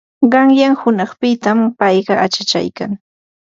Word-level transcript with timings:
Qayna 0.33 0.69
hunanpitam 0.83 1.59
payqa 1.79 2.13
achachaykan. 2.25 2.91